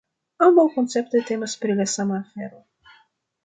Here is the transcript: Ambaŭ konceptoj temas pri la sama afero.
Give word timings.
Ambaŭ 0.45 0.63
konceptoj 0.77 1.21
temas 1.29 1.55
pri 1.65 1.77
la 1.83 1.89
sama 1.95 2.21
afero. 2.23 2.61